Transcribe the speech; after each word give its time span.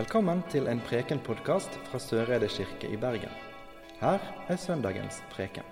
Velkommen 0.00 0.38
til 0.48 0.64
en 0.70 0.78
Preken-podkast 0.80 1.74
fra 1.84 1.98
Søreide 2.00 2.46
kirke 2.48 2.88
i 2.88 2.96
Bergen. 2.96 3.32
Her 4.00 4.22
er 4.48 4.56
søndagens 4.56 5.18
preken. 5.28 5.66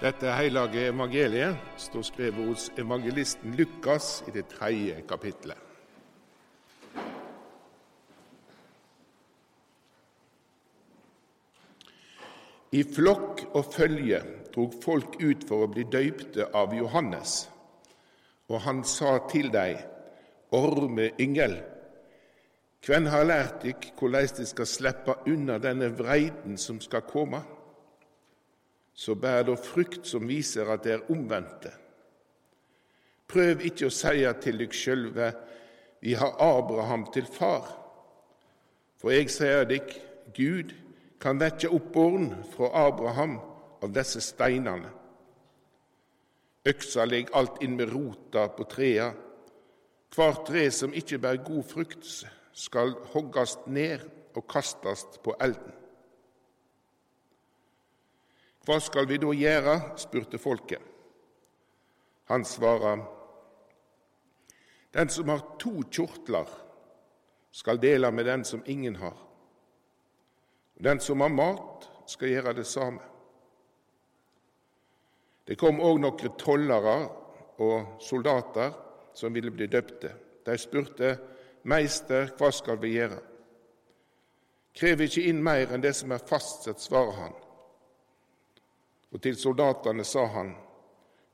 Dette 0.00 0.32
hellige 0.32 0.86
evangeliet 0.88 1.58
står 1.76 2.06
skrevet 2.08 2.46
hos 2.48 2.70
evangelisten 2.80 3.58
Lukas 3.58 4.22
i 4.28 4.32
det 4.32 4.46
tredje 4.54 5.02
kapitlet. 5.08 5.58
I 12.72 12.86
flokk 12.94 13.44
og 13.52 13.68
følge 13.74 14.22
drog 14.54 14.80
folk 14.86 15.20
ut 15.20 15.44
for 15.50 15.66
å 15.66 15.70
bli 15.76 15.84
døypte 15.92 16.48
av 16.56 16.72
Johannes, 16.72 17.36
og 18.48 18.64
han 18.64 18.80
sa 18.88 19.18
til 19.28 19.52
dem, 19.52 19.76
Orme 20.56 21.12
yngel, 21.20 21.60
hvem 22.84 23.06
har 23.08 23.24
lært 23.24 23.62
dykk 23.64 23.86
hvordan 23.98 24.32
de 24.36 24.46
skal 24.46 24.68
slippe 24.68 25.14
unna 25.30 25.56
denne 25.62 25.88
vreiden 25.96 26.58
som 26.60 26.80
skal 26.84 27.06
komme? 27.08 27.40
Så 28.94 29.16
bær 29.18 29.42
da 29.48 29.54
frukt 29.56 30.06
som 30.06 30.28
viser 30.28 30.68
at 30.70 30.84
det 30.84 30.92
er 30.98 31.10
omvendte. 31.10 31.72
Prøv 33.26 33.64
ikke 33.64 33.88
å 33.88 33.94
si 33.94 34.20
til 34.44 34.60
dykk 34.60 34.76
sjølve, 34.76 35.30
vi 36.04 36.12
har 36.14 36.36
Abraham 36.38 37.06
til 37.12 37.24
far. 37.24 37.70
For 39.00 39.10
jeg 39.10 39.32
sier 39.32 39.64
dykk, 39.64 39.96
Gud 40.36 40.76
kan 41.20 41.40
vekke 41.40 41.72
opp 41.72 41.88
born 41.94 42.30
fra 42.52 42.68
Abraham 42.84 43.38
av 43.82 43.92
disse 43.96 44.20
steinene. 44.20 44.92
Øksa 46.68 47.04
ligg 47.08 47.32
alt 47.36 47.62
inn 47.64 47.76
med 47.76 47.90
rota 47.92 48.46
på 48.52 48.68
trea. 48.68 49.10
Hvert 50.14 50.46
tre 50.48 50.68
som 50.72 50.94
ikke 50.96 51.18
bærer 51.20 51.42
god 51.44 51.64
frukt, 51.68 52.06
skal 52.54 52.94
hoggast 53.12 53.66
ned 53.66 54.04
og 54.34 54.46
kastast 54.50 55.18
på 55.22 55.34
elden. 55.42 55.74
Hva 58.64 58.78
skal 58.80 59.08
vi 59.10 59.18
da 59.20 59.32
gjøre? 59.34 59.74
spurte 60.00 60.38
folket. 60.40 60.82
Han 62.30 62.44
svarer, 62.44 63.04
Den 64.94 65.08
som 65.08 65.28
har 65.28 65.42
to 65.58 65.82
kjortler, 65.90 66.46
skal 67.50 67.80
dele 67.82 68.10
med 68.10 68.24
den 68.24 68.44
som 68.44 68.62
ingen 68.66 68.96
har. 68.96 69.16
Den 70.78 71.00
som 71.00 71.20
har 71.20 71.28
mat, 71.28 71.90
skal 72.06 72.28
gjøre 72.28 72.52
det 72.54 72.66
samme. 72.66 73.02
Det 75.44 75.58
kom 75.58 75.80
òg 75.80 75.98
noen 76.00 76.36
tollere 76.38 76.94
og 77.58 78.00
soldater 78.00 78.72
som 79.14 79.34
ville 79.34 79.50
bli 79.50 79.66
døpte. 79.66 80.12
De 80.46 80.56
spurte, 80.58 81.16
'Meister, 81.64 82.30
hva 82.36 82.50
skal 82.52 82.80
vi 82.80 82.94
gjøre?' 82.98 83.22
Krev 84.74 85.00
ikke 85.00 85.22
inn 85.30 85.42
mer 85.42 85.70
enn 85.72 85.82
det 85.82 85.94
som 85.94 86.12
er 86.12 86.22
fastsett, 86.26 86.80
svarer 86.82 87.12
han. 87.12 87.34
Og 89.14 89.22
til 89.22 89.36
soldatene 89.38 90.04
sa 90.04 90.26
han, 90.26 90.54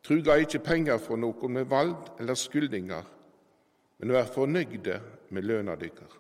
Truga 0.05 0.37
ikke 0.41 0.63
penger 0.65 0.99
for 1.01 1.21
noen 1.21 1.53
med 1.53 1.69
vald 1.69 2.21
eller 2.21 2.37
skyldninger, 2.37 3.05
men 4.01 4.13
vær 4.13 4.29
fornøyde 4.33 5.01
med 5.29 5.45
løna 5.45 5.77
dykkar. 5.77 6.15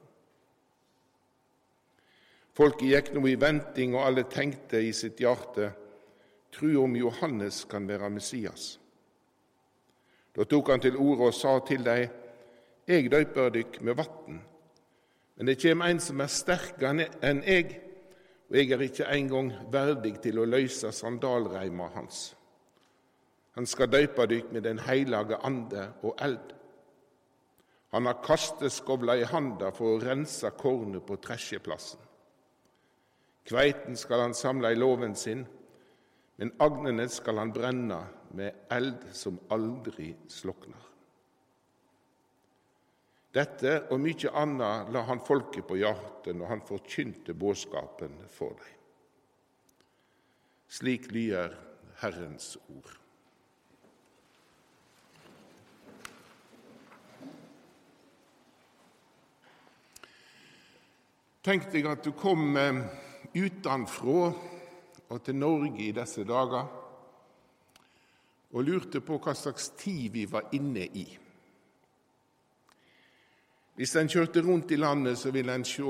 Folket 2.56 2.90
gikk 2.90 3.12
nå 3.14 3.22
i 3.30 3.38
venting, 3.40 3.94
og 3.94 4.04
alle 4.04 4.26
tenkte 4.28 4.82
i 4.84 4.92
sitt 4.92 5.20
hjerte, 5.22 5.70
tru 6.52 6.74
om 6.82 6.96
Johannes 6.98 7.62
kan 7.70 7.86
være 7.88 8.10
Messias. 8.10 8.74
Da 10.36 10.44
tok 10.44 10.68
han 10.72 10.82
til 10.82 10.98
orde 11.00 11.30
og 11.30 11.34
sa 11.34 11.54
til 11.66 11.84
dem, 11.86 12.10
Eg 12.90 13.06
døyper 13.12 13.52
dykk 13.54 13.76
med 13.86 13.98
vann, 14.00 14.40
men 15.36 15.46
det 15.46 15.60
kjem 15.62 15.84
en 15.86 16.00
som 16.02 16.20
er 16.20 16.32
sterkere 16.32 17.06
enn 17.24 17.44
jeg, 17.46 17.76
og 18.50 18.56
jeg 18.58 18.72
er 18.74 18.82
ikke 18.82 19.06
engang 19.14 19.52
verdig 19.70 20.16
til 20.24 20.40
å 20.42 20.48
løse 20.48 20.90
sandalreima 20.92 21.86
hans. 21.94 22.32
Han 23.54 23.66
skal 23.66 23.90
døype 23.92 24.26
dykk 24.26 24.50
med 24.56 24.66
Den 24.66 24.82
heilage 24.82 25.38
ande 25.46 25.86
og 26.02 26.18
eld. 26.22 26.52
Han 27.94 28.06
har 28.06 28.20
kasteskovla 28.26 29.16
i 29.18 29.26
handa 29.26 29.70
for 29.74 29.94
å 29.94 30.02
rense 30.02 30.50
kornet 30.58 31.06
på 31.06 31.18
tresjeplassen. 31.22 32.02
Kveiten 33.46 33.96
skal 33.98 34.26
han 34.26 34.34
samle 34.34 34.70
i 34.70 34.78
låven 34.78 35.16
sin, 35.18 35.46
men 36.38 36.54
agnene 36.62 37.08
skal 37.10 37.38
han 37.38 37.54
brenne 37.54 37.98
med 38.34 38.70
eld 38.70 39.08
som 39.12 39.40
aldri 39.50 40.12
slokner. 40.30 40.90
Dette 43.30 43.76
og 43.94 44.00
mye 44.02 44.30
annet 44.34 44.88
la 44.90 45.04
han 45.06 45.20
folket 45.22 45.66
på 45.68 45.78
hjertet 45.78 46.34
når 46.34 46.50
han 46.50 46.64
forkynte 46.66 47.34
budskapen 47.38 48.16
for 48.32 48.56
dem. 48.58 48.78
Slik 50.70 51.06
lyder 51.14 51.54
Herrens 52.02 52.56
ord. 52.70 52.96
Tenk 61.40 61.70
deg 61.72 61.86
at 61.88 62.04
du 62.04 62.12
kom 62.12 62.58
utenfra 63.32 64.26
og 65.10 65.22
til 65.24 65.38
Norge 65.38 65.86
i 65.86 65.94
disse 65.96 66.26
dager 66.26 66.66
og 68.50 68.66
lurte 68.66 69.00
på 69.02 69.18
hva 69.22 69.34
slags 69.38 69.70
tid 69.78 70.10
vi 70.14 70.26
var 70.30 70.50
inne 70.54 70.84
i. 70.84 71.06
Hvis 73.80 73.94
en 73.96 74.10
kjørte 74.12 74.42
rundt 74.44 74.74
i 74.74 74.76
landet, 74.76 75.16
så 75.18 75.30
ville 75.32 75.54
en 75.56 75.62
se 75.64 75.80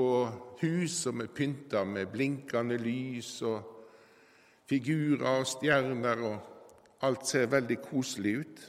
hus 0.61 0.93
som 0.95 1.19
er 1.19 1.27
pynta 1.35 1.81
med 1.83 2.07
blinkende 2.07 2.77
lys 2.79 3.41
og 3.43 3.65
figurer 4.71 5.41
og 5.41 5.47
stjerner, 5.49 6.21
og 6.23 7.03
alt 7.03 7.27
ser 7.27 7.51
veldig 7.51 7.77
koselig 7.83 8.33
ut. 8.37 8.61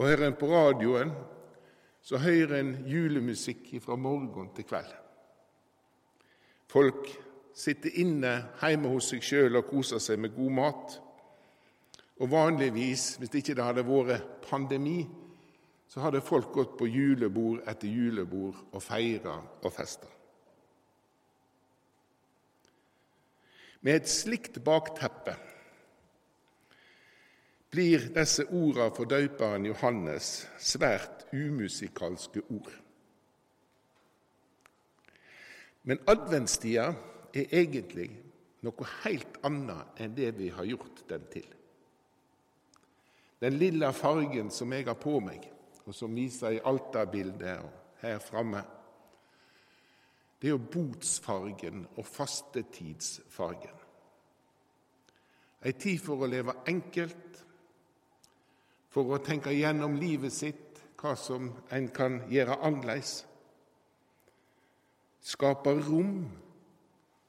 Og 0.00 0.08
hører 0.08 0.24
en 0.30 0.38
på 0.40 0.48
radioen, 0.54 1.12
så 2.00 2.16
hører 2.16 2.62
en 2.62 2.72
julemusikk 2.88 3.74
fra 3.84 4.00
morgen 4.00 4.48
til 4.56 4.64
kveld. 4.64 4.96
Folk 6.64 7.12
sitter 7.52 8.00
inne 8.00 8.34
hjemme 8.62 8.88
hos 8.96 9.12
seg 9.12 9.20
sjøl 9.20 9.60
og 9.60 9.68
koser 9.68 10.00
seg 10.00 10.24
med 10.24 10.32
god 10.32 10.58
mat. 10.62 11.00
Og 12.24 12.32
vanligvis, 12.32 13.18
hvis 13.20 13.36
det 13.36 13.44
ikke 13.44 13.60
hadde 13.68 13.84
vært 13.84 14.46
pandemi, 14.48 15.02
så 15.88 16.04
hadde 16.04 16.20
folk 16.20 16.52
gått 16.52 16.76
på 16.78 16.88
julebord 16.90 17.62
etter 17.68 17.88
julebord 17.88 18.58
og 18.72 18.82
feira 18.84 19.38
og 19.62 19.72
festa. 19.72 20.08
Med 23.80 24.00
et 24.00 24.10
slikt 24.10 24.58
bakteppe 24.64 25.36
blir 27.70 28.08
disse 28.14 28.44
orda 28.52 28.88
for 28.96 29.08
døyperen 29.08 29.68
Johannes 29.68 30.48
svært 30.60 31.26
umusikalske 31.32 32.42
ord. 32.48 32.72
Men 35.88 36.00
adventstida 36.10 36.90
er 37.32 37.54
egentlig 37.54 38.10
noe 38.66 38.88
helt 39.04 39.38
annet 39.46 40.02
enn 40.02 40.16
det 40.16 40.32
vi 40.36 40.50
har 40.52 40.66
gjort 40.68 41.04
den 41.08 41.28
til. 41.32 41.46
Den 43.38 43.54
lilla 43.60 43.92
fargen 43.94 44.50
som 44.50 44.72
jeg 44.74 44.88
har 44.88 44.98
på 44.98 45.20
meg, 45.22 45.44
og 45.88 45.94
som 45.96 46.12
viser 46.12 46.58
i 46.58 46.64
alterbildet 46.68 47.62
og 47.64 48.00
her 48.02 48.18
framme. 48.20 48.60
Det 50.38 50.50
er 50.50 50.52
jo 50.52 50.66
botsfargen 50.70 51.86
og 51.96 52.06
fastetidsfargen. 52.06 53.78
Ei 55.64 55.72
tid 55.74 55.98
for 56.04 56.22
å 56.22 56.28
leve 56.30 56.54
enkelt, 56.70 57.40
for 58.92 59.16
å 59.16 59.22
tenke 59.24 59.54
gjennom 59.56 59.96
livet 59.98 60.34
sitt, 60.34 60.82
hva 60.98 61.14
som 61.18 61.48
en 61.74 61.88
kan 61.94 62.20
gjøre 62.30 62.58
annerledes. 62.68 63.22
Skape 65.24 65.72
rom 65.88 66.20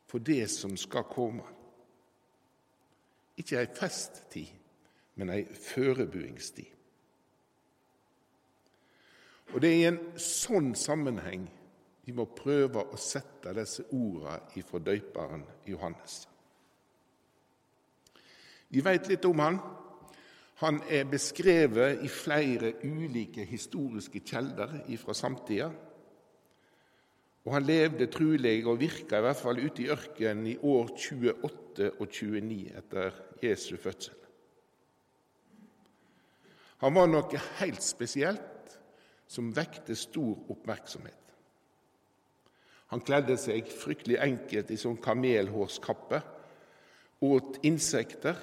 for 0.09 0.21
det 0.25 0.43
som 0.51 0.75
skal 0.77 1.07
komme. 1.09 1.45
Ikke 3.39 3.61
ei 3.61 3.71
festtid, 3.71 4.51
men 5.15 5.31
ei 5.33 5.45
forberedelsestid. 5.47 6.78
Og 9.53 9.61
Det 9.61 9.69
er 9.69 9.77
i 9.79 9.87
en 9.89 10.03
sånn 10.21 10.73
sammenheng 10.77 11.47
vi 12.05 12.13
må 12.13 12.25
prøve 12.33 12.83
å 12.89 12.97
sette 12.97 13.53
disse 13.57 13.87
ordene 13.93 14.39
ifra 14.57 14.81
døyperen 14.81 15.43
Johannes. 15.69 16.23
Vi 18.69 18.81
vet 18.85 19.09
litt 19.09 19.25
om 19.25 19.41
han. 19.41 19.59
Han 20.61 20.81
er 20.91 21.07
beskrevet 21.09 22.03
i 22.05 22.09
flere 22.11 22.75
ulike 22.83 23.45
historiske 23.47 24.21
kjelder 24.25 24.75
fra 25.01 25.15
samtida. 25.17 25.69
Og 27.45 27.55
han 27.55 27.65
levde 27.65 28.09
trolig 28.11 28.57
og 28.67 28.81
virka 28.81 29.17
i 29.17 29.25
hvert 29.25 29.39
fall 29.39 29.61
ute 29.63 29.85
i 29.85 29.89
ørkenen 29.89 30.49
i 30.51 30.57
år 30.59 30.91
28 30.93 31.91
og 31.95 32.05
29 32.05 32.59
etter 32.77 33.21
Jesu 33.41 33.73
fødsel. 33.79 34.17
Han 36.83 36.95
var 36.95 37.09
noe 37.09 37.43
helt 37.59 37.83
spesielt 37.83 38.58
som 39.29 39.51
vekte 39.53 39.95
stor 39.95 40.37
oppmerksomhet. 40.49 41.15
Han 42.89 43.03
kledde 43.05 43.35
seg 43.37 43.69
fryktelig 43.69 44.17
enkelt 44.23 44.71
i 44.73 44.77
sånn 44.81 44.97
kamelhårskappe, 45.01 46.21
åt 47.19 47.59
insekter 47.67 48.37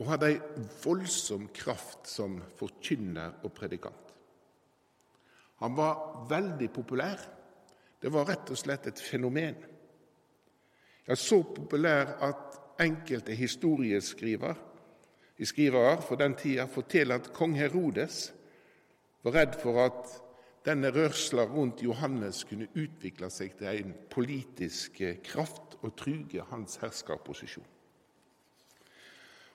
og 0.00 0.08
hadde 0.08 0.30
ei 0.32 0.38
voldsom 0.82 1.44
kraft 1.54 2.08
som 2.08 2.40
forkynner 2.58 3.44
og 3.44 3.52
predikant. 3.54 4.08
Han 5.62 5.76
var 5.78 6.26
veldig 6.30 6.70
populær. 6.74 7.20
Det 8.02 8.10
var 8.10 8.26
rett 8.26 8.50
og 8.50 8.58
slett 8.58 8.86
et 8.90 8.98
fenomen. 9.00 9.54
Ja, 11.06 11.14
Så 11.14 11.42
populær 11.42 12.16
at 12.24 12.58
enkelte 12.80 13.34
historieskrivere 13.36 14.56
for 16.02 16.16
den 16.16 16.34
tida 16.34 16.66
forteller 16.66 17.14
at 17.20 17.32
kong 17.32 17.54
Herodes 17.54 18.32
var 19.22 19.36
redd 19.36 19.58
for 19.62 19.78
at 19.84 20.10
denne 20.66 20.92
rørsla 20.94 21.44
rundt 21.50 21.82
Johannes 21.82 22.44
kunne 22.46 22.70
utvikle 22.78 23.30
seg 23.30 23.56
til 23.58 23.70
en 23.70 23.94
politisk 24.10 25.00
kraft 25.26 25.76
og 25.82 25.94
truge 25.98 26.44
hans 26.50 26.78
herskerposisjon. 26.82 27.66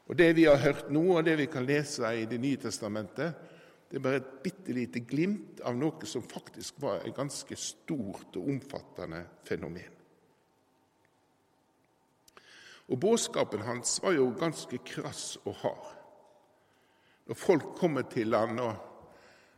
Og 0.08 0.16
Det 0.18 0.36
vi 0.36 0.44
har 0.48 0.58
hørt 0.58 0.90
nå, 0.92 1.18
og 1.18 1.26
det 1.26 1.38
vi 1.38 1.46
kan 1.52 1.66
lese 1.66 2.08
i 2.16 2.26
Det 2.26 2.40
nye 2.40 2.58
testamentet, 2.58 3.34
det 3.92 3.98
er 3.98 4.04
bare 4.04 4.20
et 4.20 4.32
bitte 4.44 4.74
lite 4.74 5.00
glimt 5.00 5.62
av 5.64 5.76
noe 5.76 6.06
som 6.06 6.24
faktisk 6.24 6.82
var 6.84 7.06
et 7.06 7.16
ganske 7.16 7.56
stort 7.56 8.36
og 8.36 8.50
omfattende 8.50 9.24
fenomen. 9.48 9.94
Og 12.88 13.00
Budskapen 13.00 13.64
hans 13.68 14.00
var 14.04 14.12
jo 14.16 14.34
ganske 14.40 14.78
krass 14.78 15.38
og 15.46 15.56
hard. 15.56 15.88
Når 17.28 17.36
folk 17.36 17.76
kommer 17.80 18.02
til 18.08 18.36
han, 18.36 18.60
og 18.60 18.76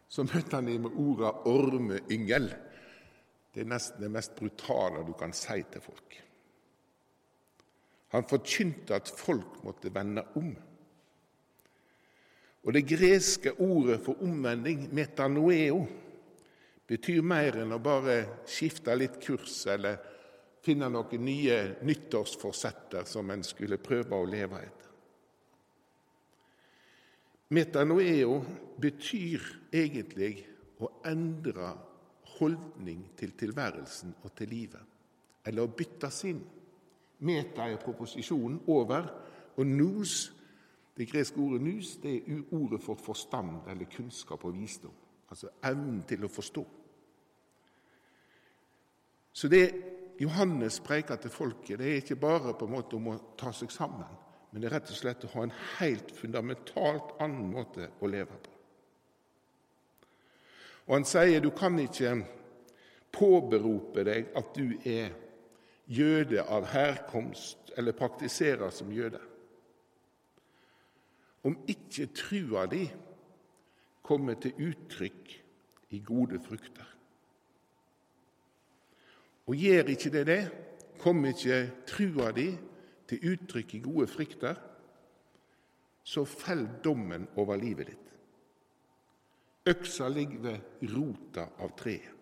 så 0.09 0.25
møtte 0.25 0.57
han 0.57 0.65
dem 0.65 0.87
med 0.87 0.97
orda 0.97 1.31
'ormeyngel'. 1.45 2.49
Det 3.53 3.61
er 3.61 3.69
nesten 3.69 4.01
det 4.01 4.11
mest 4.11 4.35
brutale 4.35 5.05
du 5.05 5.13
kan 5.13 5.33
si 5.33 5.63
til 5.71 5.81
folk. 5.81 6.17
Han 8.09 8.25
forkynte 8.25 8.95
at 8.95 9.09
folk 9.09 9.63
måtte 9.63 9.93
vende 9.93 10.23
om. 10.35 10.55
Og 12.63 12.73
Det 12.73 12.87
greske 12.87 13.53
ordet 13.61 14.01
for 14.03 14.21
omvending, 14.21 14.89
metanoeo, 14.93 15.87
betyr 16.87 17.21
mer 17.21 17.61
enn 17.61 17.71
å 17.71 17.79
bare 17.79 18.43
skifte 18.49 18.95
litt 18.97 19.19
kurs 19.21 19.61
eller 19.69 19.97
finne 20.65 20.89
noen 20.89 21.23
nye 21.23 21.59
nyttårsforsetter 21.85 23.05
som 23.07 23.29
en 23.31 23.43
skulle 23.45 23.77
prøve 23.77 24.17
å 24.17 24.27
leve 24.27 24.59
etter. 24.59 24.88
Metanoeo 27.49 28.35
betyr 28.77 29.45
egentlig 29.73 30.35
å 30.79 30.91
endre 31.09 31.71
holdning 32.37 33.07
til 33.17 33.33
tilværelsen 33.37 34.13
og 34.21 34.33
til 34.37 34.51
livet, 34.53 34.83
eller 35.49 35.65
å 35.65 35.73
bytte 35.73 36.11
sinn. 36.13 36.43
Meta 37.25 37.65
er 37.67 37.81
proposisjonen 37.81 38.61
over, 38.71 39.09
og 39.57 39.65
nous, 39.67 40.13
det 40.95 41.07
greske 41.09 41.41
ordet 41.41 41.63
nous, 41.65 41.95
det 42.03 42.15
er 42.19 42.53
ordet 42.55 42.79
for 42.83 42.99
forstand 43.01 43.67
eller 43.71 43.89
kunnskap 43.91 44.45
og 44.45 44.55
visdom. 44.55 44.93
Altså 45.29 45.49
evnen 45.65 46.03
til 46.07 46.23
å 46.25 46.31
forstå. 46.31 46.63
Så 49.33 49.49
det 49.51 49.65
Johannes 50.19 50.79
preker 50.83 51.15
til 51.15 51.31
folket, 51.31 51.79
det 51.79 51.89
er 51.89 52.01
ikke 52.01 52.19
bare 52.19 52.53
på 52.53 52.67
en 52.67 52.75
måte 52.75 52.97
om 52.97 53.11
å 53.13 53.19
ta 53.39 53.51
seg 53.55 53.71
sammen, 53.71 54.09
men 54.49 54.61
det 54.61 54.69
er 54.69 54.75
rett 54.79 54.89
og 54.89 54.97
slett 54.97 55.25
å 55.27 55.31
ha 55.35 55.45
en 55.45 55.55
helt 55.77 56.11
fundamentalt 56.17 57.13
annen 57.21 57.51
måte 57.53 57.91
å 58.01 58.09
leve 58.09 58.33
på. 58.33 58.55
Og 60.89 60.95
Han 60.95 61.05
sier 61.05 61.41
du 61.41 61.51
kan 61.53 61.77
ikke 61.77 62.15
påberope 63.13 64.03
deg 64.07 64.31
at 64.37 64.55
du 64.57 64.73
er 64.89 65.13
jøde 65.89 66.41
av 66.41 66.65
herkomst 66.69 67.73
eller 67.77 67.97
praktiserer 67.97 68.73
som 68.73 68.89
jøde. 68.93 69.21
Om 71.45 71.55
ikke 71.69 72.09
trua 72.13 72.65
di 72.69 72.87
kommer 74.01 74.39
til 74.41 74.57
uttrykk 74.69 75.35
i 75.93 76.01
gode 76.05 76.41
frukter. 76.41 76.87
Og 79.49 79.57
gjør 79.57 79.93
ikke 79.93 80.11
det 80.13 80.25
det, 80.29 80.41
kommer 81.01 81.33
ikke 81.33 81.61
trua 81.89 82.31
di 82.33 82.49
til 83.09 83.33
uttrykk 83.33 83.73
i 83.75 83.81
gode 83.83 84.07
frykter, 84.07 84.59
så 86.03 86.25
fell 86.25 86.65
dommen 86.83 87.27
over 87.37 87.57
livet 87.59 87.91
ditt. 87.91 88.05
Øksa 89.69 90.07
ligger 90.09 90.39
ved 90.45 90.87
rota 90.95 91.49
av 91.59 91.75
treet. 91.77 92.15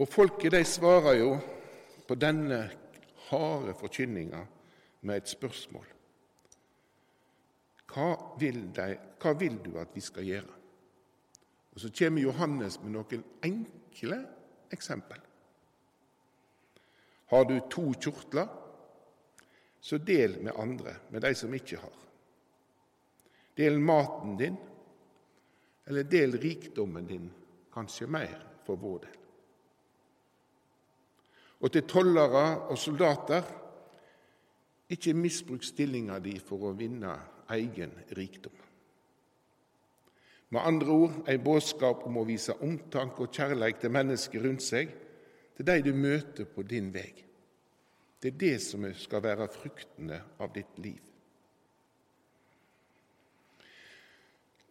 Og 0.00 0.08
folket 0.08 0.50
de 0.56 0.64
svarer 0.66 1.20
jo 1.20 1.34
på 2.08 2.14
denne 2.18 2.58
harde 3.28 3.74
forkynninga 3.78 4.40
med 5.06 5.20
et 5.20 5.30
spørsmål. 5.30 5.84
Hva 7.92 8.08
vil, 8.40 8.64
de, 8.74 8.86
hva 9.20 9.34
vil, 9.38 9.58
du 9.62 9.76
at 9.78 9.92
vi 9.94 10.00
skal 10.02 10.26
gjøre? 10.26 10.58
Og 11.72 11.80
Så 11.80 11.90
kommer 11.98 12.22
Johannes 12.22 12.80
med 12.82 12.96
noen 12.96 13.22
enkle 13.44 14.18
eksempel. 14.72 15.20
Har 17.32 17.48
du 17.48 17.56
to 17.72 17.88
kjortler, 17.96 18.50
så 19.80 19.98
del 19.98 20.36
med 20.44 20.54
andre, 20.60 20.94
med 21.10 21.24
de 21.24 21.32
som 21.34 21.54
ikke 21.56 21.80
har. 21.80 21.96
Del 23.56 23.80
maten 23.80 24.36
din, 24.38 24.60
eller 25.88 26.06
del 26.06 26.38
rikdommen 26.38 27.08
din, 27.08 27.26
kanskje 27.72 28.06
mer 28.06 28.36
for 28.66 28.78
vår 28.78 29.02
del 29.08 29.22
og 31.62 31.70
til 31.70 31.86
tollere 31.86 32.46
og 32.70 32.78
soldater 32.78 33.46
ikke 34.92 35.14
misbruk 35.14 35.64
stillinga 35.64 36.18
di 36.22 36.34
for 36.42 36.68
å 36.68 36.74
vinne 36.76 37.12
egen 37.54 37.94
rikdom. 38.16 38.54
Med 40.52 40.66
andre 40.68 40.92
ord 40.92 41.30
en 41.30 41.44
budskap 41.44 42.02
om 42.08 42.18
å 42.20 42.26
vise 42.28 42.56
omtanke 42.60 43.24
og 43.24 43.32
kjærleik 43.32 43.78
til 43.80 43.94
mennesker 43.94 44.44
rundt 44.44 44.64
seg, 44.64 44.90
til 45.56 45.66
de 45.66 45.82
du 45.82 45.92
møter 45.94 46.48
på 46.48 46.62
din 46.62 46.92
vei. 46.94 47.12
Det 48.22 48.32
er 48.32 48.38
det 48.38 48.56
som 48.62 48.86
skal 48.94 49.22
være 49.22 49.48
fruktene 49.50 50.20
av 50.38 50.52
ditt 50.54 50.78
liv. 50.78 51.00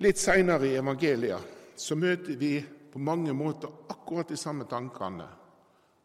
Litt 0.01 0.17
seinere 0.17 0.69
i 0.69 0.77
evangeliet 0.79 1.75
så 1.77 1.95
møter 1.95 2.37
vi 2.39 2.55
på 2.91 2.99
mange 2.99 3.33
måter 3.37 3.69
akkurat 3.91 4.31
de 4.31 4.37
samme 4.39 4.65
tankene 4.69 5.27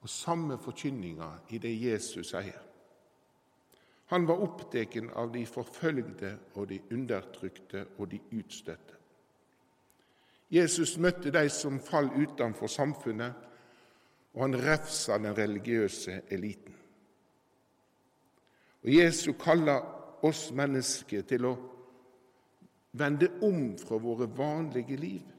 og 0.03 0.11
samme 0.11 0.59
forkynninga 0.61 1.31
i 1.57 1.59
det 1.63 1.73
Jesus 1.73 2.35
sier. 2.35 2.61
Han 4.13 4.27
var 4.29 4.43
opptatt 4.43 4.99
av 5.19 5.33
de 5.33 5.47
forfølgde 5.47 6.37
og 6.55 6.69
de 6.71 6.79
undertrykte 6.95 7.87
og 7.99 8.11
de 8.13 8.21
utstøtte. 8.39 8.95
Jesus 10.51 10.95
møtte 11.03 11.33
de 11.35 11.49
som 11.51 11.81
falt 11.83 12.15
utenfor 12.15 12.71
samfunnet, 12.71 13.33
og 14.37 14.43
han 14.43 14.59
refsa 14.61 15.17
den 15.19 15.33
religiøse 15.37 16.21
eliten. 16.31 16.75
Og 18.85 18.95
Jesus 18.95 19.37
kaller 19.41 19.81
oss 20.25 20.51
mennesker 20.55 21.25
til 21.27 21.49
å 21.49 21.55
vende 22.97 23.31
om 23.45 23.73
fra 23.81 23.99
våre 24.01 24.29
vanlige 24.37 24.97
liv 25.01 25.33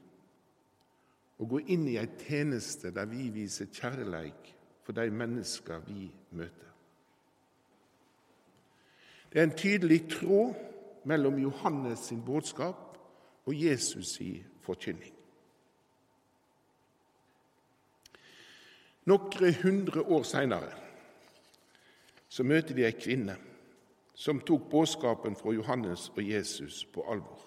og 1.38 1.52
gå 1.52 1.60
inn 1.70 1.86
i 1.86 1.96
ei 2.00 2.08
tjeneste 2.18 2.90
der 2.94 3.06
vi 3.10 3.28
viser 3.34 3.70
kjærleik 3.70 4.50
for 4.82 4.96
de 4.96 5.06
mennesker 5.14 5.84
vi 5.86 6.08
møter. 6.34 6.66
Det 9.30 9.38
er 9.38 9.46
en 9.46 9.58
tydelig 9.58 10.00
tråd 10.10 10.56
mellom 11.08 11.38
Johannes 11.38 12.08
sin 12.10 12.24
budskap 12.24 12.98
og 13.46 13.54
Jesus 13.54 14.16
sin 14.16 14.42
forkynning. 14.64 15.17
Noen 19.08 19.54
hundre 19.62 20.02
år 20.04 20.24
seinere 20.28 20.74
møter 22.44 22.76
vi 22.76 22.84
ei 22.84 22.92
kvinne 22.92 23.38
som 24.18 24.40
tok 24.44 24.66
budskapen 24.70 25.36
fra 25.38 25.54
Johannes 25.54 26.08
og 26.12 26.20
Jesus 26.26 26.82
på 26.92 27.04
alvor. 27.08 27.40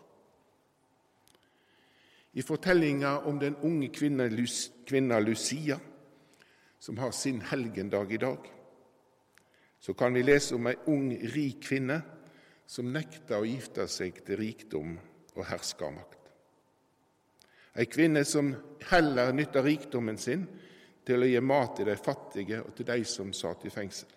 I 2.33 2.41
fortellinga 2.41 3.17
om 3.27 3.39
den 3.39 3.57
unge 3.61 3.91
kvinna 3.91 5.19
Lucia 5.19 5.77
som 6.79 6.97
har 6.97 7.11
sin 7.11 7.41
helgendag 7.41 8.11
i 8.11 8.17
dag, 8.17 8.39
så 9.79 9.93
kan 9.93 10.13
vi 10.13 10.23
lese 10.23 10.55
om 10.55 10.67
ei 10.67 10.77
ung, 10.87 11.11
rik 11.35 11.59
kvinne 11.67 11.99
som 12.65 12.89
nekta 12.93 13.41
å 13.41 13.45
gifte 13.45 13.87
seg 13.91 14.23
til 14.25 14.39
rikdom 14.39 14.95
og 15.35 15.45
herskermakt. 15.49 16.17
Ei 17.75 17.85
kvinne 17.85 18.23
som 18.25 18.53
heller 18.89 19.33
nytta 19.35 19.61
rikdommen 19.65 20.17
sin 20.17 20.47
til 21.05 21.23
å 21.23 21.29
gi 21.29 21.39
mat 21.41 21.75
til 21.77 21.89
de 21.89 21.97
fattige 21.97 22.61
og 22.61 22.73
til 22.77 22.87
de 22.87 23.03
som 23.07 23.31
satt 23.33 23.65
i 23.65 23.73
fengsel. 23.73 24.09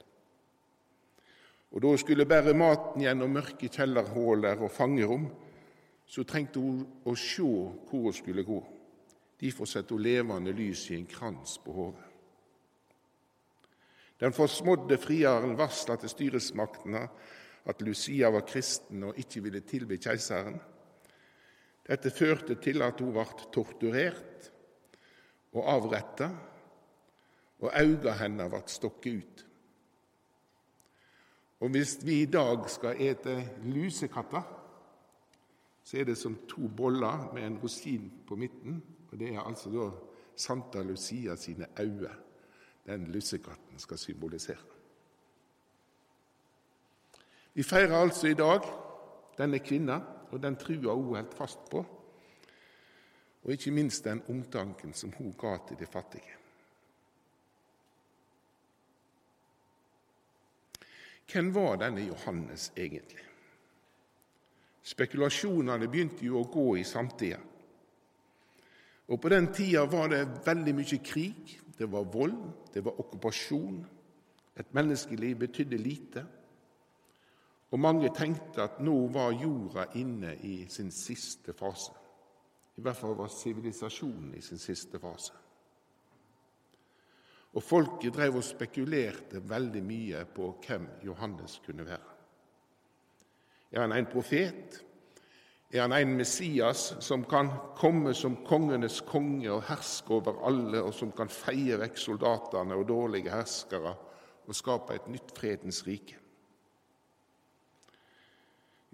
Og 1.75 1.83
Da 1.83 1.89
hun 1.89 1.99
skulle 1.99 2.27
bære 2.27 2.55
maten 2.55 3.03
gjennom 3.03 3.33
mørke 3.35 3.69
kjellerhuller 3.69 4.61
og 4.63 4.71
fangerom, 4.71 5.27
så 6.07 6.23
trengte 6.23 6.61
hun 6.61 6.85
å 7.05 7.15
se 7.19 7.43
hvor 7.43 8.05
hun 8.05 8.13
skulle 8.15 8.45
gå. 8.47 8.61
Derfor 9.41 9.67
setter 9.67 9.97
hun 9.97 10.05
levende 10.05 10.53
lys 10.53 10.91
i 10.91 10.99
en 10.99 11.07
krans 11.07 11.59
på 11.65 11.73
hodet. 11.73 12.05
Den 14.21 14.33
forsmådde 14.33 14.99
friaren 15.03 15.57
varsla 15.59 15.97
til 15.99 16.13
styresmaktene 16.13 17.03
at 17.67 17.83
Lucia 17.83 18.31
var 18.31 18.47
kristen 18.47 19.03
og 19.09 19.19
ikke 19.19 19.43
ville 19.43 19.65
tilby 19.67 19.99
keiseren. 19.99 20.61
Dette 21.85 22.13
førte 22.15 22.55
til 22.63 22.83
at 22.87 23.01
hun 23.03 23.13
ble 23.13 23.27
torturert 23.53 24.51
og 25.55 25.67
avretta, 25.75 26.31
og 27.65 27.73
auga 27.73 28.13
hennar 28.21 28.51
ble 28.53 28.61
stokket 28.69 29.21
ut. 29.21 29.45
Og 31.65 31.71
hvis 31.73 31.97
vi 32.05 32.21
i 32.23 32.29
dag 32.29 32.67
skal 32.69 33.01
ete 33.01 33.39
lusekatter, 33.65 34.43
så 35.85 35.99
er 36.01 36.05
det 36.05 36.17
som 36.21 36.37
to 36.49 36.69
boller 36.69 37.31
med 37.33 37.47
en 37.47 37.59
rosin 37.63 38.11
på 38.29 38.37
midten. 38.37 38.83
Og 39.11 39.19
det 39.19 39.33
er 39.33 39.41
altså 39.41 39.73
da 39.73 39.89
Santa 40.37 40.83
Lucia 40.83 41.37
sine 41.37 41.67
øyne 41.81 42.13
den 42.87 43.07
lussekatten 43.07 43.79
skal 43.79 43.99
symbolisere. 43.99 44.61
Vi 47.55 47.63
feirer 47.63 47.97
altså 47.97 48.27
i 48.27 48.35
dag 48.35 48.61
denne 49.39 49.59
kvinna 49.59 50.01
og 50.31 50.43
den 50.43 50.57
trua 50.57 50.95
hun 50.95 51.15
holdt 51.15 51.35
fast 51.35 51.71
på, 51.71 51.85
og 53.45 53.53
ikke 53.53 53.71
minst 53.71 54.05
den 54.05 54.23
omtanken 54.29 54.93
som 54.93 55.13
hun 55.13 55.33
ga 55.39 55.57
til 55.69 55.79
de 55.79 55.87
fattige. 55.87 56.44
Hvem 61.33 61.55
var 61.55 61.77
denne 61.81 62.05
Johannes 62.07 62.73
egentlig? 62.77 63.25
Spekulasjonene 64.85 65.89
begynte 65.89 66.27
jo 66.27 66.43
å 66.43 66.49
gå 66.53 66.77
i 66.77 66.85
samtida. 66.85 67.41
Og 69.09 69.21
På 69.21 69.29
den 69.29 69.51
tida 69.53 69.85
var 69.85 70.09
det 70.09 70.47
veldig 70.47 70.75
mye 70.75 70.99
krig, 71.05 71.59
det 71.79 71.91
var 71.93 72.05
vold, 72.13 72.39
det 72.75 72.85
var 72.85 73.01
okkupasjon. 73.01 73.85
Et 74.57 74.75
menneskeliv 74.75 75.39
betydde 75.39 75.79
lite. 75.79 76.25
Og 77.71 77.81
mange 77.81 78.13
tenkte 78.15 78.63
at 78.63 78.79
nå 78.81 78.95
var 79.13 79.35
jorda 79.35 79.89
inne 79.99 80.37
i 80.47 80.67
sin 80.71 80.93
siste 80.95 81.53
fase. 81.53 81.93
I 82.77 82.83
hvert 82.83 82.97
fall 82.97 83.17
var 83.19 83.33
sivilisasjonen 83.33 84.35
i 84.39 84.43
sin 84.43 84.59
siste 84.59 84.99
fase. 85.03 85.35
Og 87.55 87.63
folket 87.63 88.15
drev 88.17 88.41
og 88.41 88.45
spekulerte 88.45 89.43
veldig 89.49 89.83
mye 89.87 90.25
på 90.35 90.49
hvem 90.67 90.89
Johannes 91.07 91.61
kunne 91.67 91.87
være. 91.87 92.11
Er 93.75 93.81
han 93.81 93.93
en 93.95 94.11
profet? 94.11 94.81
Er 95.75 95.81
han 95.83 95.93
en 95.93 96.17
Messias 96.17 96.93
som 97.03 97.25
kan 97.27 97.49
komme 97.77 98.15
som 98.15 98.37
kongenes 98.47 99.01
konge 99.07 99.51
og 99.51 99.65
herske 99.67 100.15
over 100.15 100.45
alle, 100.47 100.83
og 100.83 100.95
som 100.95 101.11
kan 101.13 101.31
feie 101.31 101.79
vekk 101.79 101.99
soldatene 101.99 102.77
og 102.79 102.87
dårlige 102.89 103.33
herskere 103.35 103.95
og 104.45 104.55
skape 104.55 104.95
et 104.95 105.09
nytt 105.11 105.35
fredens 105.35 105.83
rike? 105.87 106.21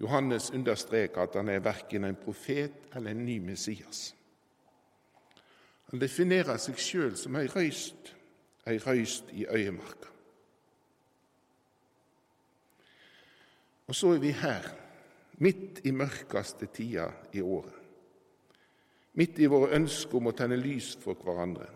Johannes 0.00 0.48
understreker 0.50 1.26
at 1.26 1.36
han 1.36 1.48
er 1.52 1.60
verken 1.60 2.04
en 2.08 2.16
profet 2.16 2.88
eller 2.96 3.12
en 3.12 3.26
ny 3.26 3.36
Messias. 3.44 4.14
Han 5.90 6.00
definerer 6.00 6.56
seg 6.56 6.78
sjøl 6.80 7.16
som 7.18 7.36
ei 7.36 7.48
røyst, 7.50 8.14
ei 8.66 8.78
røyst 8.78 9.32
i 9.32 9.46
øyemarka. 9.46 10.08
Og 13.86 13.94
så 13.94 14.12
er 14.14 14.18
vi 14.22 14.30
her, 14.30 14.68
midt 15.42 15.80
i 15.84 15.90
mørkeste 15.90 16.66
tida 16.66 17.08
i 17.32 17.40
året. 17.40 17.74
Midt 19.18 19.38
i 19.38 19.48
våre 19.50 19.72
ønsker 19.74 20.20
om 20.20 20.30
å 20.30 20.34
tenne 20.36 20.58
lys 20.60 20.92
for 21.00 21.18
hverandre. 21.18 21.66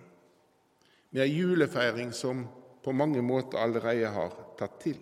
Med 1.11 1.25
ei 1.25 1.33
julefeiring 1.33 2.13
som 2.15 2.45
på 2.85 2.93
mange 2.93 3.23
måter 3.23 3.59
allerede 3.59 4.13
har 4.15 4.37
tatt 4.59 4.79
til. 4.85 5.01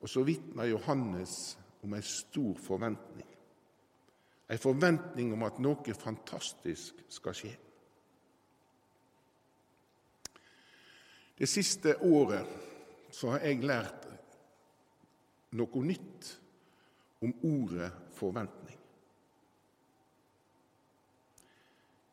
Og 0.00 0.08
så 0.08 0.22
vitner 0.24 0.70
Johannes 0.70 1.58
om 1.82 1.94
ei 1.94 2.02
stor 2.06 2.56
forventning. 2.62 3.28
Ei 4.48 4.56
forventning 4.56 5.34
om 5.34 5.44
at 5.44 5.58
noe 5.60 5.94
fantastisk 5.94 7.02
skal 7.12 7.36
skje. 7.36 7.52
Det 11.38 11.46
siste 11.48 11.94
året 12.02 12.46
så 13.14 13.30
har 13.30 13.44
jeg 13.46 13.62
lært 13.66 14.08
noe 15.58 15.84
nytt 15.86 16.32
om 17.22 17.34
ordet 17.46 17.90
forventning. 18.18 18.78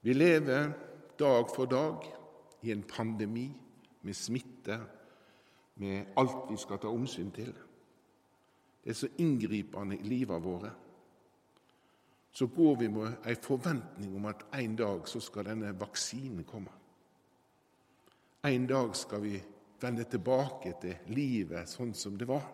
Vi 0.05 0.13
lever 0.13 0.69
dag 1.17 1.49
for 1.49 1.65
dag 1.65 2.05
i 2.61 2.71
en 2.71 2.83
pandemi 2.85 3.47
med 4.05 4.13
smitte, 4.13 4.77
med 5.75 6.13
alt 6.17 6.45
vi 6.51 6.57
skal 6.61 6.79
ta 6.79 6.93
omsyn 6.93 7.31
til. 7.33 7.49
Det 8.83 8.93
er 8.93 8.97
så 8.99 9.09
inngripende 9.17 9.97
i 9.97 10.05
livet 10.07 10.43
våre. 10.43 10.71
Så 12.31 12.47
går 12.47 12.75
vi 12.79 12.87
med 12.93 13.25
ei 13.25 13.35
forventning 13.41 14.15
om 14.15 14.29
at 14.29 14.45
en 14.59 14.75
dag 14.77 15.07
så 15.09 15.19
skal 15.19 15.49
denne 15.49 15.73
vaksinen 15.79 16.45
komme. 16.45 16.71
En 18.45 18.67
dag 18.69 18.95
skal 18.95 19.23
vi 19.23 19.39
vende 19.81 20.05
tilbake 20.09 20.75
til 20.81 21.15
livet 21.17 21.69
sånn 21.69 21.95
som 21.97 22.17
det 22.17 22.27
var. 22.29 22.45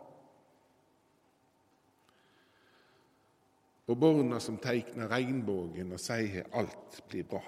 og 3.92 3.98
barna 4.00 4.40
som 4.40 4.60
tegner 4.62 5.10
regnbuen 5.12 5.92
og 5.92 6.00
sier 6.00 6.48
alt 6.56 7.02
blir 7.12 7.26
bra. 7.28 7.42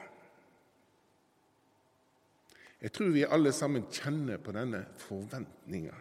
Jeg 2.83 2.91
tror 2.91 3.13
vi 3.15 3.23
alle 3.23 3.53
sammen 3.55 3.85
kjenner 3.88 4.41
på 4.43 4.51
denne 4.55 4.81
forventninga, 5.00 5.95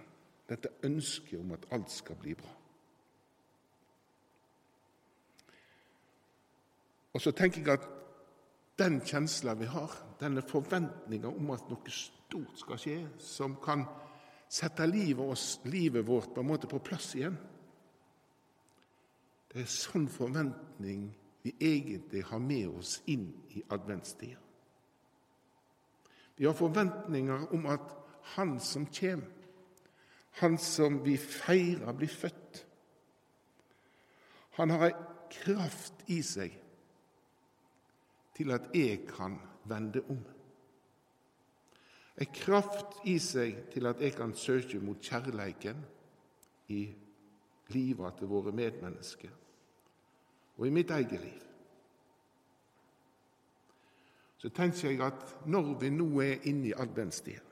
dette 0.51 0.73
ønsket 0.89 1.39
om 1.39 1.55
at 1.55 1.69
alt 1.77 1.93
skal 1.95 2.19
bli 2.19 2.35
bra. 2.35 2.51
Og 7.13 7.23
så 7.23 7.31
tenker 7.37 7.63
jeg 7.63 7.77
at 7.77 7.87
den 8.81 8.99
kjensla 9.07 9.55
vi 9.61 9.69
har, 9.71 9.95
denne 10.19 10.43
forventninga 10.43 11.31
om 11.31 11.55
at 11.55 11.71
noe 11.71 11.95
stort 12.33 12.59
skal 12.59 12.81
skje, 12.81 12.99
som 13.21 13.59
kan 13.61 13.85
sette 14.53 14.87
livet, 14.89 15.59
livet 15.69 16.07
vårt 16.07 16.33
på 16.35 16.41
en 16.41 16.49
måte 16.49 16.71
på 16.71 16.81
plass 16.85 17.13
igjen, 17.19 17.37
det 19.53 19.61
er 19.61 19.69
sånn 19.69 20.09
forventning 20.09 21.11
vi 21.43 21.53
egentlig 21.61 22.23
har 22.31 22.41
med 22.41 22.79
oss 22.79 23.01
inn 23.13 23.27
i 23.53 23.61
adventstida. 23.75 24.39
Vi 26.39 26.47
har 26.49 26.57
forventninger 26.57 27.53
om 27.53 27.69
at 27.69 27.99
Han 28.37 28.61
som 28.61 28.87
kommer, 28.87 29.29
Han 30.41 30.57
som 30.59 31.03
vi 31.05 31.17
feirer 31.19 31.93
blir 31.93 32.09
født, 32.09 32.65
han 34.57 34.71
har 34.71 34.85
ei 34.87 34.95
kraft 35.33 36.05
i 36.13 36.21
seg 36.25 36.55
til 38.37 38.53
at 38.53 38.69
jeg 38.77 39.07
kan 39.09 39.39
vende 39.69 40.03
om. 40.13 40.21
Ei 42.21 42.29
kraft 42.29 43.07
i 43.09 43.17
seg 43.23 43.71
til 43.73 43.89
at 43.89 44.01
jeg 44.05 44.15
kan 44.17 44.35
søke 44.37 44.81
mot 44.85 45.01
kjærleiken 45.01 45.79
i 46.75 46.83
livet 47.73 48.19
til 48.19 48.29
våre 48.29 48.53
medmennesker 48.53 49.39
og 50.59 50.67
i 50.69 50.75
mitt 50.75 50.91
eget 50.93 51.17
liv. 51.17 51.41
Så 54.43 54.51
tenker 54.53 54.91
jeg 54.91 55.01
at 55.07 55.47
når 55.49 55.73
vi 55.81 55.91
nå 55.95 56.09
er 56.21 56.45
inne 56.51 56.69
i 56.69 56.77
adventstida, 56.77 57.47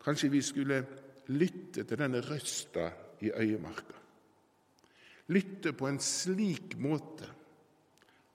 kanskje 0.00 0.30
vi 0.30 0.42
skulle 0.44 0.78
lytte 1.32 1.84
til 1.84 1.98
denne 1.98 2.20
røsta 2.24 2.90
i 3.20 3.32
øyemarka. 3.32 3.96
Lytte 5.34 5.72
på 5.72 5.88
en 5.88 6.00
slik 6.02 6.76
måte 6.78 7.28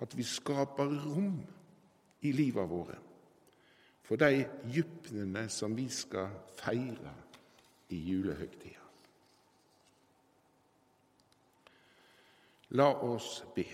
at 0.01 0.17
vi 0.17 0.23
skaper 0.27 0.91
rom 1.05 1.39
i 2.21 2.31
livet 2.35 2.69
våre 2.69 2.97
for 4.05 4.21
de 4.21 4.45
djupnene 4.69 5.47
som 5.49 5.75
vi 5.77 5.87
skal 5.89 6.33
feire 6.59 7.13
i 7.89 7.99
julehøgtida. 8.09 8.81
La 12.75 12.89
oss 13.05 13.43
be. 13.55 13.65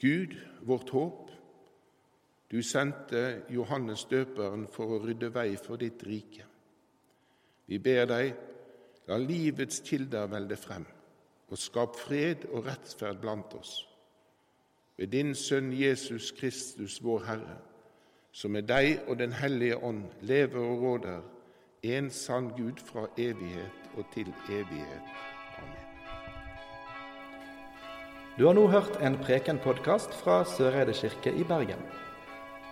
Gud, 0.00 0.36
vårt 0.68 0.90
håp, 0.92 1.30
du 2.50 2.60
sendte 2.62 3.42
Johannes 3.50 4.04
døperen 4.06 4.66
for 4.70 4.94
å 4.94 5.00
rydde 5.02 5.32
vei 5.34 5.56
for 5.58 5.80
ditt 5.80 6.04
rike. 6.06 6.44
Vi 7.66 7.80
ber 7.82 8.04
deg, 8.06 8.36
la 9.08 9.18
livets 9.18 9.80
kilder 9.86 10.28
velde 10.30 10.58
frem, 10.60 10.84
og 11.50 11.58
skap 11.58 11.98
fred 11.98 12.46
og 12.52 12.68
rettferd 12.68 13.18
blant 13.22 13.56
oss. 13.58 13.80
Ved 14.98 15.06
din 15.06 15.34
Sønn 15.34 15.72
Jesus 15.72 16.30
Kristus, 16.32 17.04
vår 17.04 17.24
Herre, 17.26 17.56
som 18.32 18.50
med 18.50 18.62
deg 18.68 19.02
og 19.08 19.18
Den 19.18 19.32
hellige 19.32 19.76
ånd 19.84 20.04
lever 20.20 20.60
og 20.60 20.82
råder, 20.82 21.20
en 21.82 22.10
sann 22.10 22.48
Gud 22.56 22.80
fra 22.80 23.04
evighet 23.18 23.90
og 23.96 24.04
til 24.14 24.32
evighet. 24.48 25.10
Amen. 25.58 25.84
Du 28.38 28.46
har 28.46 28.56
nå 28.56 28.66
hørt 28.72 28.96
en 29.02 29.18
Preken-podkast 29.20 30.16
fra 30.16 30.44
Søreide 30.44 30.92
kirke 30.92 31.32
i 31.32 31.44
Bergen. 31.44 31.84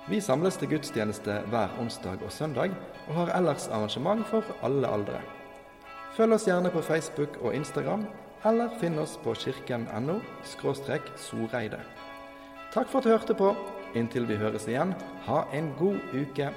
Vi 0.08 0.20
samles 0.20 0.56
til 0.56 0.68
gudstjeneste 0.68 1.38
hver 1.52 1.76
onsdag 1.80 2.24
og 2.24 2.32
søndag, 2.32 2.72
og 3.08 3.14
har 3.14 3.36
ellers 3.36 3.68
arrangement 3.68 4.26
for 4.26 4.44
alle 4.62 4.88
aldre. 4.88 5.20
Følg 6.16 6.32
oss 6.32 6.48
gjerne 6.48 6.70
på 6.70 6.80
Facebook 6.80 7.36
og 7.40 7.54
Instagram, 7.54 8.06
eller 8.44 8.72
finn 8.80 8.98
oss 8.98 9.16
på 9.24 9.34
kirken.no 9.34 10.18
soreide. 11.16 11.80
Takk 12.74 12.88
for 12.90 12.98
at 12.98 13.04
du 13.04 13.12
hørte 13.12 13.34
på. 13.38 13.52
Inntil 13.94 14.24
vi 14.26 14.34
høres 14.34 14.64
igjen, 14.66 14.96
ha 15.28 15.44
en 15.54 15.68
god 15.78 16.00
uke. 16.10 16.48